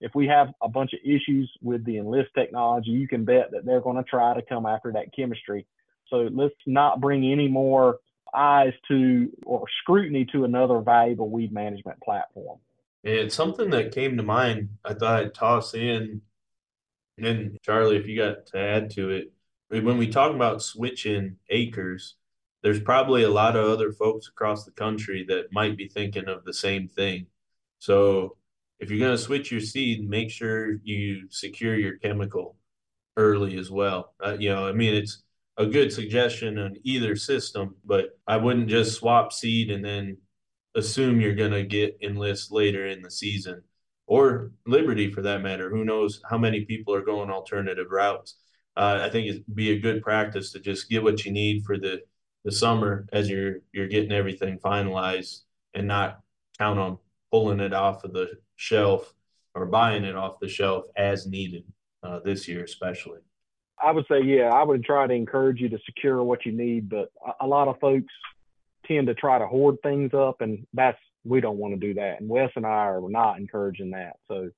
If 0.00 0.14
we 0.14 0.26
have 0.26 0.48
a 0.62 0.68
bunch 0.68 0.92
of 0.92 1.00
issues 1.02 1.50
with 1.62 1.84
the 1.86 1.96
enlist 1.96 2.30
technology, 2.36 2.90
you 2.90 3.08
can 3.08 3.24
bet 3.24 3.50
that 3.52 3.64
they're 3.64 3.80
going 3.80 3.96
to 3.96 4.02
try 4.02 4.34
to 4.34 4.42
come 4.42 4.66
after 4.66 4.92
that 4.92 5.14
chemistry. 5.16 5.66
So 6.08 6.28
let's 6.32 6.54
not 6.66 7.00
bring 7.00 7.24
any 7.30 7.48
more 7.48 7.98
eyes 8.34 8.72
to 8.88 9.30
or 9.46 9.64
scrutiny 9.82 10.26
to 10.32 10.44
another 10.44 10.80
valuable 10.80 11.30
weed 11.30 11.52
management 11.52 12.00
platform. 12.00 12.58
It's 13.02 13.34
something 13.34 13.70
that 13.70 13.94
came 13.94 14.16
to 14.16 14.22
mind. 14.22 14.70
I 14.84 14.94
thought 14.94 15.22
I'd 15.22 15.34
toss 15.34 15.74
in, 15.74 16.22
and 17.18 17.58
Charlie, 17.62 17.96
if 17.96 18.06
you 18.06 18.16
got 18.16 18.46
to 18.46 18.58
add 18.58 18.90
to 18.92 19.10
it, 19.10 19.32
when 19.68 19.98
we 19.98 20.08
talk 20.08 20.34
about 20.34 20.62
switching 20.62 21.36
acres, 21.50 22.16
there's 22.62 22.80
probably 22.80 23.22
a 23.22 23.30
lot 23.30 23.56
of 23.56 23.66
other 23.66 23.92
folks 23.92 24.28
across 24.28 24.64
the 24.64 24.70
country 24.70 25.24
that 25.28 25.52
might 25.52 25.76
be 25.76 25.86
thinking 25.88 26.28
of 26.28 26.44
the 26.44 26.54
same 26.54 26.88
thing. 26.88 27.26
So 27.78 28.36
if 28.80 28.90
you're 28.90 28.98
going 28.98 29.16
to 29.16 29.22
switch 29.22 29.52
your 29.52 29.60
seed, 29.60 30.08
make 30.08 30.30
sure 30.30 30.72
you 30.82 31.28
secure 31.30 31.74
your 31.74 31.98
chemical 31.98 32.56
early 33.16 33.58
as 33.58 33.70
well. 33.70 34.14
Uh, 34.24 34.36
you 34.38 34.48
know, 34.48 34.66
I 34.66 34.72
mean, 34.72 34.94
it's 34.94 35.22
a 35.56 35.66
good 35.66 35.92
suggestion 35.92 36.58
on 36.58 36.76
either 36.82 37.16
system, 37.16 37.76
but 37.84 38.18
I 38.26 38.36
wouldn't 38.36 38.68
just 38.68 38.98
swap 38.98 39.32
seed 39.32 39.70
and 39.70 39.84
then 39.84 40.16
assume 40.74 41.20
you're 41.20 41.34
going 41.34 41.52
to 41.52 41.64
get 41.64 41.96
enlist 42.02 42.50
later 42.50 42.86
in 42.86 43.02
the 43.02 43.10
season 43.10 43.62
or 44.06 44.50
Liberty 44.66 45.10
for 45.10 45.22
that 45.22 45.42
matter. 45.42 45.70
Who 45.70 45.84
knows 45.84 46.20
how 46.28 46.38
many 46.38 46.64
people 46.64 46.94
are 46.94 47.04
going 47.04 47.30
alternative 47.30 47.86
routes? 47.90 48.36
Uh, 48.76 49.00
I 49.02 49.08
think 49.08 49.28
it'd 49.28 49.54
be 49.54 49.70
a 49.70 49.78
good 49.78 50.02
practice 50.02 50.52
to 50.52 50.60
just 50.60 50.90
get 50.90 51.02
what 51.02 51.24
you 51.24 51.32
need 51.32 51.64
for 51.64 51.78
the 51.78 52.00
the 52.44 52.52
summer 52.52 53.06
as 53.12 53.30
you're 53.30 53.60
you're 53.72 53.88
getting 53.88 54.12
everything 54.12 54.58
finalized 54.58 55.42
and 55.72 55.88
not 55.88 56.20
count 56.58 56.78
on 56.78 56.98
pulling 57.30 57.60
it 57.60 57.72
off 57.72 58.04
of 58.04 58.12
the 58.12 58.28
shelf 58.56 59.14
or 59.54 59.66
buying 59.66 60.04
it 60.04 60.16
off 60.16 60.40
the 60.40 60.48
shelf 60.48 60.84
as 60.96 61.26
needed 61.26 61.64
uh, 62.02 62.20
this 62.24 62.46
year 62.46 62.62
especially. 62.64 63.20
I 63.82 63.92
would 63.92 64.06
say, 64.08 64.22
yeah, 64.22 64.50
I 64.52 64.62
would 64.62 64.84
try 64.84 65.06
to 65.06 65.14
encourage 65.14 65.60
you 65.60 65.68
to 65.70 65.78
secure 65.84 66.22
what 66.22 66.46
you 66.46 66.52
need, 66.52 66.88
but 66.88 67.10
a, 67.26 67.44
a 67.44 67.46
lot 67.46 67.68
of 67.68 67.78
folks 67.80 68.12
tend 68.86 69.06
to 69.08 69.14
try 69.14 69.38
to 69.38 69.46
hoard 69.46 69.76
things 69.82 70.12
up, 70.14 70.40
and 70.40 70.66
that's 70.72 70.98
we 71.24 71.40
don't 71.40 71.56
want 71.56 71.74
to 71.74 71.80
do 71.80 71.94
that. 71.94 72.20
And 72.20 72.28
Wes 72.28 72.50
and 72.56 72.66
I 72.66 72.86
are 72.86 73.00
not 73.08 73.38
encouraging 73.38 73.90
that. 73.90 74.16
So 74.28 74.50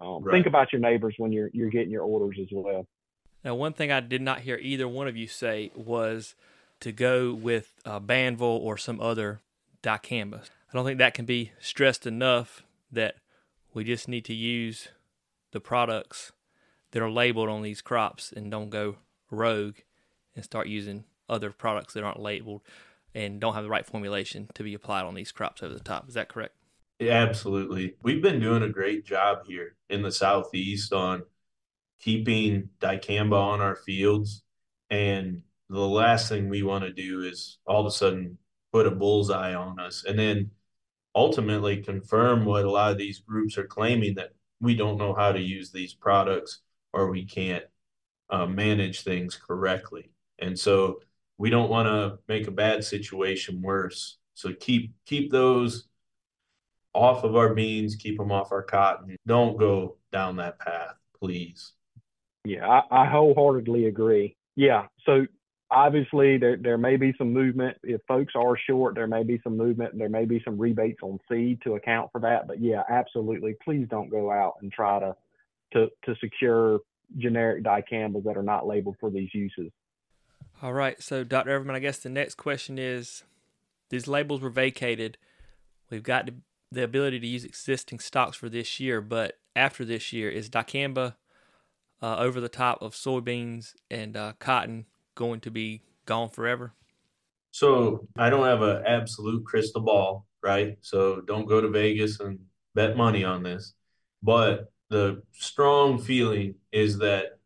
um, 0.00 0.22
right. 0.22 0.32
think 0.32 0.46
about 0.46 0.72
your 0.72 0.80
neighbors 0.80 1.14
when 1.18 1.32
you're 1.32 1.50
you're 1.52 1.70
getting 1.70 1.90
your 1.90 2.02
orders 2.02 2.36
as 2.40 2.48
well. 2.52 2.86
Now, 3.44 3.54
one 3.54 3.72
thing 3.72 3.90
I 3.90 4.00
did 4.00 4.22
not 4.22 4.40
hear 4.40 4.56
either 4.56 4.86
one 4.86 5.08
of 5.08 5.16
you 5.16 5.26
say 5.26 5.72
was 5.74 6.34
to 6.80 6.92
go 6.92 7.34
with 7.34 7.72
uh, 7.84 7.98
Banvel 7.98 8.40
or 8.40 8.76
some 8.76 9.00
other 9.00 9.40
dicamba. 9.82 10.42
I 10.42 10.74
don't 10.74 10.84
think 10.84 10.98
that 10.98 11.14
can 11.14 11.24
be 11.24 11.52
stressed 11.60 12.06
enough 12.06 12.62
that 12.90 13.16
we 13.74 13.84
just 13.84 14.08
need 14.08 14.24
to 14.26 14.34
use 14.34 14.88
the 15.50 15.60
products 15.60 16.32
that 16.92 17.02
are 17.02 17.10
labeled 17.10 17.48
on 17.48 17.62
these 17.62 17.82
crops 17.82 18.32
and 18.32 18.50
don't 18.50 18.70
go 18.70 18.96
rogue 19.30 19.76
and 20.34 20.44
start 20.44 20.66
using 20.68 21.04
other 21.28 21.50
products 21.50 21.94
that 21.94 22.04
aren't 22.04 22.20
labeled 22.20 22.62
and 23.14 23.40
don't 23.40 23.54
have 23.54 23.64
the 23.64 23.70
right 23.70 23.86
formulation 23.86 24.48
to 24.54 24.62
be 24.62 24.74
applied 24.74 25.04
on 25.04 25.14
these 25.14 25.32
crops 25.32 25.62
over 25.62 25.74
the 25.74 25.80
top. 25.80 26.08
Is 26.08 26.14
that 26.14 26.28
correct? 26.28 26.54
Yeah, 26.98 27.14
absolutely. 27.14 27.96
We've 28.02 28.22
been 28.22 28.40
doing 28.40 28.62
a 28.62 28.68
great 28.68 29.04
job 29.04 29.46
here 29.46 29.76
in 29.90 30.02
the 30.02 30.12
southeast 30.12 30.92
on 30.92 31.24
keeping 32.00 32.68
dicamba 32.80 33.40
on 33.40 33.60
our 33.60 33.76
fields 33.76 34.42
and 34.90 35.42
the 35.68 35.80
last 35.80 36.28
thing 36.28 36.48
we 36.48 36.62
want 36.62 36.84
to 36.84 36.92
do 36.92 37.22
is 37.22 37.58
all 37.66 37.80
of 37.80 37.86
a 37.86 37.90
sudden 37.90 38.36
put 38.72 38.86
a 38.86 38.90
bullseye 38.90 39.54
on 39.54 39.80
us 39.80 40.04
and 40.06 40.18
then 40.18 40.50
ultimately 41.14 41.78
confirm 41.78 42.44
what 42.44 42.64
a 42.64 42.70
lot 42.70 42.92
of 42.92 42.98
these 42.98 43.20
groups 43.20 43.56
are 43.56 43.66
claiming 43.66 44.14
that 44.14 44.32
we 44.60 44.74
don't 44.74 44.98
know 44.98 45.14
how 45.14 45.32
to 45.32 45.40
use 45.40 45.70
these 45.70 45.94
products 45.94 46.60
or 46.92 47.10
we 47.10 47.24
can't 47.24 47.64
uh, 48.30 48.46
manage 48.46 49.02
things 49.02 49.36
correctly. 49.36 50.10
And 50.38 50.58
so 50.58 51.00
we 51.38 51.50
don't 51.50 51.70
want 51.70 51.88
to 51.88 52.18
make 52.28 52.48
a 52.48 52.52
bad 52.52 52.84
situation 52.84 53.62
worse. 53.62 54.18
So 54.34 54.52
keep 54.52 54.94
keep 55.04 55.30
those 55.30 55.88
off 56.94 57.24
of 57.24 57.36
our 57.36 57.54
beans, 57.54 57.96
keep 57.96 58.18
them 58.18 58.32
off 58.32 58.52
our 58.52 58.62
cotton. 58.62 59.16
Don't 59.26 59.58
go 59.58 59.96
down 60.10 60.36
that 60.36 60.58
path, 60.58 60.94
please. 61.18 61.72
Yeah, 62.44 62.66
I, 62.68 63.02
I 63.02 63.06
wholeheartedly 63.06 63.86
agree. 63.86 64.36
Yeah, 64.56 64.86
so 65.06 65.26
obviously 65.70 66.36
there 66.38 66.56
there 66.56 66.78
may 66.78 66.96
be 66.96 67.14
some 67.16 67.32
movement 67.32 67.78
if 67.82 68.00
folks 68.06 68.34
are 68.36 68.56
short. 68.56 68.94
There 68.94 69.06
may 69.06 69.22
be 69.22 69.40
some 69.42 69.56
movement. 69.56 69.96
There 69.96 70.08
may 70.08 70.24
be 70.24 70.42
some 70.44 70.58
rebates 70.58 71.00
on 71.02 71.18
seed 71.30 71.60
to 71.62 71.74
account 71.74 72.10
for 72.12 72.20
that. 72.20 72.46
But 72.46 72.60
yeah, 72.60 72.82
absolutely, 72.88 73.56
please 73.64 73.86
don't 73.90 74.10
go 74.10 74.30
out 74.30 74.54
and 74.60 74.70
try 74.70 75.00
to 75.00 75.16
to, 75.72 75.88
to 76.04 76.14
secure 76.20 76.80
generic 77.18 77.62
dicambas 77.62 78.24
that 78.24 78.36
are 78.36 78.42
not 78.42 78.66
labeled 78.66 78.96
for 79.00 79.10
these 79.10 79.28
uses. 79.34 79.70
All 80.62 80.72
right. 80.72 81.02
So, 81.02 81.24
Dr. 81.24 81.58
Everman, 81.58 81.74
I 81.74 81.80
guess 81.80 81.98
the 81.98 82.08
next 82.08 82.36
question 82.36 82.78
is 82.78 83.24
these 83.90 84.06
labels 84.06 84.40
were 84.40 84.50
vacated. 84.50 85.18
We've 85.90 86.02
got 86.02 86.30
the 86.70 86.82
ability 86.82 87.20
to 87.20 87.26
use 87.26 87.44
existing 87.44 87.98
stocks 87.98 88.36
for 88.36 88.48
this 88.48 88.80
year, 88.80 89.00
but 89.00 89.38
after 89.54 89.84
this 89.84 90.12
year, 90.12 90.30
is 90.30 90.48
dicamba 90.48 91.16
uh, 92.00 92.16
over 92.16 92.40
the 92.40 92.48
top 92.48 92.80
of 92.80 92.94
soybeans 92.94 93.74
and 93.90 94.16
uh, 94.16 94.32
cotton 94.38 94.86
going 95.14 95.40
to 95.40 95.50
be 95.50 95.82
gone 96.06 96.28
forever? 96.28 96.72
So, 97.50 98.06
I 98.16 98.30
don't 98.30 98.46
have 98.46 98.62
an 98.62 98.84
absolute 98.86 99.44
crystal 99.44 99.82
ball, 99.82 100.26
right? 100.42 100.78
So, 100.80 101.20
don't 101.20 101.46
go 101.46 101.60
to 101.60 101.68
Vegas 101.68 102.20
and 102.20 102.38
bet 102.74 102.96
money 102.96 103.24
on 103.24 103.42
this. 103.42 103.74
But 104.22 104.71
the 104.92 105.22
strong 105.32 105.98
feeling 105.98 106.54
is 106.70 106.98
that 106.98 107.38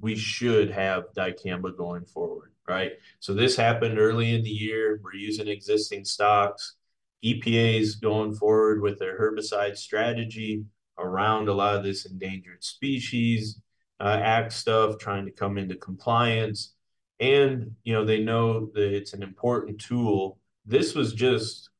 we 0.00 0.14
should 0.14 0.70
have 0.70 1.04
dicamba 1.16 1.74
going 1.74 2.04
forward, 2.04 2.52
right? 2.68 2.92
So 3.20 3.32
this 3.32 3.56
happened 3.56 3.98
early 3.98 4.34
in 4.34 4.42
the 4.42 4.50
year. 4.50 5.00
We're 5.02 5.14
using 5.14 5.48
existing 5.48 6.04
stocks. 6.04 6.76
EPA's 7.24 7.96
going 7.96 8.34
forward 8.34 8.82
with 8.82 8.98
their 8.98 9.18
herbicide 9.18 9.78
strategy 9.78 10.64
around 10.98 11.48
a 11.48 11.54
lot 11.54 11.74
of 11.74 11.84
this 11.84 12.04
endangered 12.04 12.62
species 12.62 13.58
uh, 13.98 14.20
act 14.22 14.52
stuff, 14.52 14.98
trying 14.98 15.24
to 15.24 15.32
come 15.32 15.56
into 15.56 15.76
compliance. 15.76 16.74
And, 17.18 17.76
you 17.82 17.94
know, 17.94 18.04
they 18.04 18.22
know 18.22 18.70
that 18.74 18.94
it's 18.94 19.14
an 19.14 19.22
important 19.22 19.80
tool. 19.80 20.38
This 20.66 20.94
was 20.94 21.14
just 21.14 21.70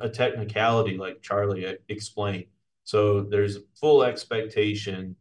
a 0.00 0.08
technicality, 0.08 0.96
like 0.96 1.22
Charlie 1.22 1.76
explained. 1.88 2.46
So 2.90 3.22
there's 3.22 3.56
full 3.80 4.02
expectation 4.02 5.14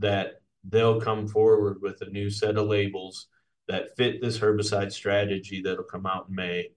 that 0.00 0.42
they'll 0.68 1.00
come 1.00 1.26
forward 1.26 1.78
with 1.80 2.02
a 2.02 2.10
new 2.10 2.28
set 2.28 2.58
of 2.58 2.66
labels 2.66 3.28
that 3.68 3.96
fit 3.96 4.20
this 4.20 4.38
herbicide 4.38 4.92
strategy 4.92 5.62
that'll 5.62 5.84
come 5.84 6.04
out 6.04 6.26
in 6.28 6.34
May, 6.34 6.72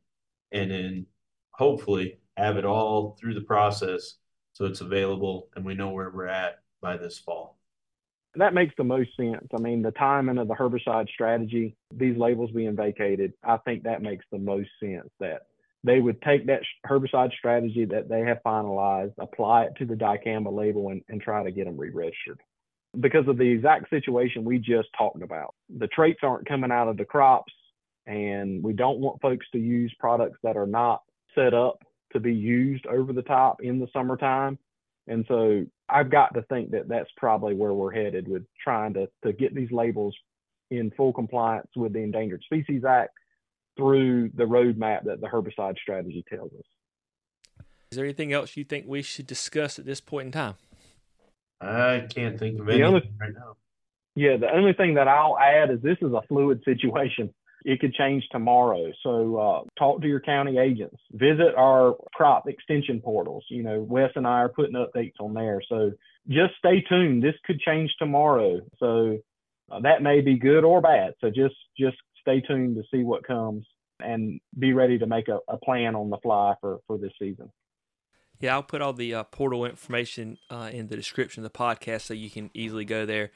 and 0.54 0.72
then 0.72 1.08
hopefully 1.52 2.20
have 2.38 2.56
it 2.56 2.64
all 2.64 3.18
through 3.20 3.34
the 3.34 3.42
process 3.42 4.16
so 4.54 4.64
it's 4.64 4.80
available 4.80 5.50
and 5.58 5.66
we 5.66 5.74
know 5.74 5.90
where 5.90 6.10
we're 6.10 6.28
at 6.28 6.60
by 6.82 6.96
this 6.96 7.20
fall. 7.20 7.58
That 8.36 8.54
makes 8.54 8.74
the 8.78 8.86
most 8.86 9.10
sense. 9.18 9.50
I 9.54 9.60
mean, 9.60 9.82
the 9.82 9.92
timing 9.92 10.38
of 10.38 10.48
the 10.48 10.56
herbicide 10.56 11.10
strategy, 11.10 11.76
these 11.94 12.16
labels 12.16 12.52
being 12.52 12.78
vacated, 12.78 13.34
I 13.44 13.58
think 13.58 13.84
that 13.84 14.02
makes 14.02 14.24
the 14.32 14.40
most 14.40 14.70
sense 14.80 15.10
that 15.20 15.48
they 15.84 16.00
would 16.00 16.22
take 16.22 16.48
that 16.48 16.62
herbicide 16.88 17.34
strategy 17.34 17.86
that 17.86 18.08
they 18.08 18.22
have 18.22 18.40
finalized, 18.46 19.14
apply 19.20 19.64
it 19.64 19.74
to 19.78 19.86
the 19.86 19.96
dicamba 19.96 20.52
label, 20.54 20.90
and, 20.90 21.02
and 21.10 21.22
try 21.22 21.44
to 21.44 21.52
get 21.52 21.66
them 21.66 21.78
re-registered. 21.78 22.40
Because 23.00 23.28
of 23.28 23.38
the 23.38 23.50
exact 23.50 23.90
situation 23.90 24.44
we 24.44 24.60
just 24.60 24.88
talked 24.98 25.22
about, 25.22 25.56
the 25.78 25.88
traits 25.88 26.20
aren't 26.24 26.48
coming 26.48 26.72
out 26.72 26.88
of 26.88 26.98
the 26.98 27.06
crops, 27.06 27.54
and 28.06 28.64
we 28.64 28.74
don't 28.74 29.00
want 29.00 29.22
folks 29.22 29.46
to 29.52 29.60
use 29.60 29.94
products 30.00 30.40
that 30.44 30.58
are 30.58 30.68
not 30.68 31.02
set 31.36 31.54
up 31.54 31.84
to 32.14 32.20
be 32.20 32.34
used 32.34 32.86
over 32.86 33.12
the 33.12 33.22
top 33.24 33.62
in 33.62 33.80
the 33.80 33.88
summertime. 33.92 34.58
And 35.08 35.26
so 35.28 35.66
I've 35.90 36.12
got 36.12 36.34
to 36.36 36.44
think 36.44 36.72
that 36.72 36.88
that's 36.88 37.10
probably 37.18 37.56
where 37.56 37.74
we're 37.74 37.92
headed 37.92 38.28
with 38.28 38.44
trying 38.64 38.94
to, 38.94 39.10
to 39.26 39.34
get 39.34 39.54
these 39.54 39.72
labels 39.72 40.16
in 40.72 40.92
full 40.92 41.12
compliance 41.12 41.68
with 41.76 41.94
the 41.94 42.00
Endangered 42.00 42.44
Species 42.44 42.86
Act 42.86 43.12
through 43.76 44.30
the 44.36 44.44
roadmap 44.44 45.06
that 45.06 45.22
the 45.22 45.28
herbicide 45.28 45.78
strategy 45.78 46.24
tells 46.30 46.52
us. 46.54 46.66
Is 47.92 47.98
there 47.98 48.06
anything 48.06 48.34
else 48.34 48.58
you 48.58 48.64
think 48.64 48.86
we 48.88 49.02
should 49.02 49.28
discuss 49.28 49.78
at 49.78 49.86
this 49.86 50.02
point 50.02 50.28
in 50.28 50.32
time? 50.32 50.56
I 51.62 52.06
can't 52.10 52.40
think 52.40 52.60
of 52.60 52.68
anything 52.68 52.86
only, 52.86 53.12
right 53.20 53.34
now. 53.34 53.56
Yeah, 54.16 54.38
the 54.38 54.52
only 54.52 54.74
thing 54.74 54.96
that 54.96 55.08
I'll 55.08 55.38
add 55.38 55.72
is 55.72 55.82
this 55.82 55.98
is 56.02 56.12
a 56.12 56.22
fluid 56.28 56.62
situation. 56.66 57.34
It 57.66 57.80
could 57.80 57.94
change 57.94 58.24
tomorrow. 58.32 58.92
So 59.04 59.38
uh, 59.38 59.62
talk 59.80 60.02
to 60.02 60.08
your 60.08 60.20
county 60.20 60.58
agents. 60.58 60.98
Visit 61.12 61.56
our 61.56 61.96
crop 62.14 62.48
extension 62.48 63.00
portals. 63.00 63.46
You 63.50 63.64
know, 63.64 63.82
Wes 63.82 64.12
and 64.16 64.28
I 64.28 64.42
are 64.42 64.50
putting 64.50 64.76
updates 64.76 65.14
on 65.20 65.34
there. 65.34 65.62
So 65.70 65.92
just 66.28 66.56
stay 66.58 66.82
tuned. 66.82 67.24
This 67.24 67.36
could 67.46 67.60
change 67.60 67.92
tomorrow. 67.98 68.60
So 68.80 69.20
uh, 69.72 69.80
that 69.82 70.02
may 70.02 70.22
be 70.22 70.38
good 70.38 70.64
or 70.64 70.82
bad. 70.82 71.14
So 71.22 71.30
just 71.30 71.56
just 71.80 71.98
stay 72.24 72.42
tuned 72.42 72.76
to 72.76 72.84
see 72.92 73.04
what 73.04 73.24
comes 73.24 73.66
and 74.00 74.40
be 74.58 74.74
ready 74.74 74.98
to 74.98 75.06
make 75.06 75.28
a, 75.28 75.40
a 75.48 75.58
plan 75.58 75.96
on 75.96 76.10
the 76.10 76.18
fly 76.18 76.56
for, 76.60 76.80
for 76.88 76.98
this 76.98 77.14
season. 77.20 77.50
Yeah, 78.40 78.56
I'll 78.56 78.64
put 78.64 78.82
all 78.82 78.94
the 78.94 79.14
uh, 79.14 79.24
portal 79.24 79.66
information 79.66 80.38
uh, 80.50 80.70
in 80.74 80.88
the 80.88 80.96
description 80.96 81.46
of 81.46 81.52
the 81.52 81.58
podcast 81.58 82.02
so 82.02 82.14
you 82.14 82.30
can 82.30 82.50
easily 82.54 82.84
go 82.84 83.06
there. 83.06 83.32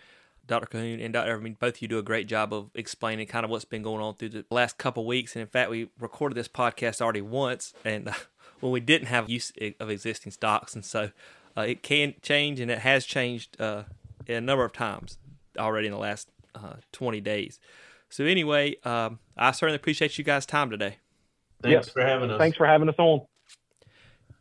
Dr. 0.48 0.66
Cahoon 0.66 1.04
and 1.04 1.14
Dr. 1.14 1.38
Everman, 1.38 1.60
both 1.60 1.76
of 1.76 1.82
you 1.82 1.88
do 1.88 2.00
a 2.00 2.04
great 2.04 2.28
job 2.28 2.54
of 2.54 2.72
explaining 2.74 3.28
kind 3.28 3.44
of 3.44 3.52
what's 3.52 3.66
been 3.66 3.84
going 3.84 4.02
on 4.02 4.16
through 4.16 4.30
the 4.30 4.46
last 4.50 4.78
couple 4.78 5.06
weeks. 5.06 5.36
And 5.36 5.42
in 5.42 5.48
fact, 5.48 5.70
we 5.70 5.90
recorded 6.00 6.36
this 6.36 6.48
podcast 6.48 7.02
already 7.02 7.22
once, 7.22 7.74
and 7.84 8.10
uh, 8.10 8.14
when 8.62 8.72
we 8.72 8.80
didn't 8.80 9.08
have 9.08 9.30
use 9.30 9.52
of 9.80 9.90
existing 9.90 10.32
stocks, 10.32 10.74
and 10.74 10.86
so 10.86 11.12
uh, 11.58 11.62
it 11.62 11.84
can 11.84 12.16
change, 12.22 12.60
and 12.60 12.72
it 12.72 12.80
has 12.80 13.06
changed 13.06 13.60
uh, 13.60 13.84
a 14.28 14.42
number 14.42 14.64
of 14.64 14.72
times 14.72 15.18
already 15.58 15.88
in 15.88 15.94
the 15.94 16.00
last 16.00 16.30
uh, 16.56 16.76
20 16.92 17.20
days. 17.22 17.60
So 18.10 18.24
anyway, 18.26 18.76
um, 18.84 19.20
I 19.36 19.52
certainly 19.52 19.76
appreciate 19.76 20.18
you 20.18 20.24
guys' 20.24 20.46
time 20.46 20.70
today. 20.70 20.98
Thanks 21.62 21.90
for 21.90 22.02
having 22.02 22.32
us. 22.32 22.38
Thanks 22.38 22.58
for 22.58 22.66
having 22.66 22.90
us 22.90 22.96
on. 22.98 23.22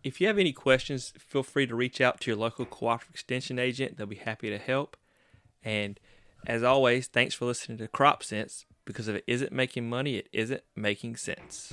If 0.05 0.21
you 0.21 0.29
have 0.29 0.39
any 0.39 0.53
questions, 0.53 1.13
feel 1.19 1.43
free 1.43 1.67
to 1.67 1.75
reach 1.75 2.01
out 2.01 2.21
to 2.21 2.31
your 2.31 2.39
local 2.39 2.65
cooperative 2.65 3.15
extension 3.15 3.59
agent. 3.59 3.97
They'll 3.97 4.07
be 4.07 4.17
happy 4.17 4.51
to 4.51 4.59
help. 4.59 4.97
And 5.65 5.99
as 6.47 6.63
always, 6.63 7.09
thanks 7.09 7.35
for 7.35 7.45
listening 7.45 7.79
to 7.79 7.89
Crop 7.89 8.23
Sense 8.23 8.67
because 8.85 9.09
if 9.09 9.17
it 9.17 9.25
isn't 9.27 9.51
making 9.51 9.89
money, 9.89 10.19
it 10.19 10.29
isn't 10.33 10.63
making 10.77 11.17
sense. 11.17 11.73